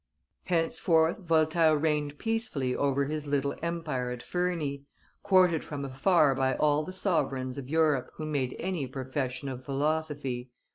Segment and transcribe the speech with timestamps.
[0.45, 4.83] Henceforth Voltaire reigned peacefully over his little empire at Ferney,
[5.21, 10.49] courted from afar by all the sovereigns of Europe who made any profession of philosophy.